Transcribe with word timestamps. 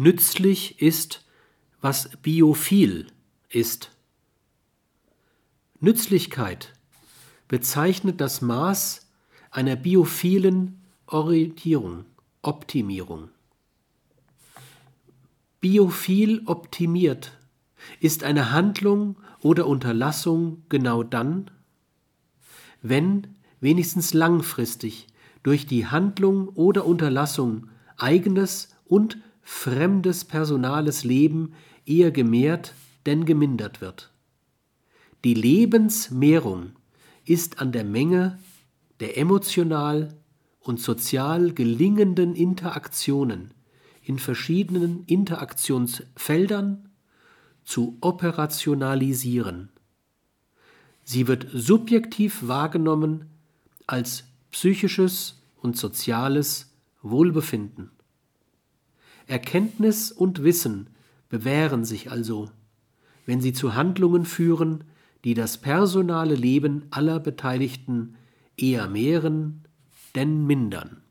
Nützlich 0.00 0.80
ist, 0.80 1.26
was 1.80 2.10
biophil 2.22 3.08
ist. 3.48 3.90
Nützlichkeit 5.80 6.72
bezeichnet 7.48 8.20
das 8.20 8.40
Maß 8.40 9.08
einer 9.50 9.74
biophilen 9.74 10.80
Orientierung, 11.06 12.04
Optimierung. 12.42 13.30
Biophil 15.60 16.42
optimiert 16.46 17.36
ist 17.98 18.22
eine 18.22 18.52
Handlung 18.52 19.16
oder 19.40 19.66
Unterlassung 19.66 20.62
genau 20.68 21.02
dann, 21.02 21.50
wenn 22.82 23.34
wenigstens 23.60 24.14
langfristig 24.14 25.08
durch 25.42 25.66
die 25.66 25.88
Handlung 25.88 26.50
oder 26.50 26.86
Unterlassung 26.86 27.68
eigenes 27.96 28.76
und 28.84 29.18
fremdes 29.50 30.26
personales 30.26 31.04
Leben 31.04 31.54
eher 31.86 32.10
gemehrt 32.10 32.74
denn 33.06 33.24
gemindert 33.24 33.80
wird. 33.80 34.12
Die 35.24 35.32
Lebensmehrung 35.32 36.72
ist 37.24 37.58
an 37.58 37.72
der 37.72 37.82
Menge 37.82 38.38
der 39.00 39.16
emotional 39.16 40.14
und 40.60 40.80
sozial 40.80 41.54
gelingenden 41.54 42.36
Interaktionen 42.36 43.54
in 44.02 44.18
verschiedenen 44.18 45.04
Interaktionsfeldern 45.06 46.90
zu 47.64 47.96
operationalisieren. 48.02 49.70
Sie 51.04 51.26
wird 51.26 51.46
subjektiv 51.54 52.46
wahrgenommen 52.46 53.30
als 53.86 54.24
psychisches 54.50 55.42
und 55.56 55.78
soziales 55.78 56.70
Wohlbefinden. 57.00 57.90
Erkenntnis 59.28 60.10
und 60.10 60.42
Wissen 60.42 60.88
bewähren 61.28 61.84
sich 61.84 62.10
also, 62.10 62.50
wenn 63.26 63.40
sie 63.40 63.52
zu 63.52 63.74
Handlungen 63.74 64.24
führen, 64.24 64.84
die 65.24 65.34
das 65.34 65.58
personale 65.58 66.34
Leben 66.34 66.86
aller 66.90 67.20
Beteiligten 67.20 68.16
eher 68.56 68.88
mehren 68.88 69.64
denn 70.14 70.46
mindern. 70.46 71.02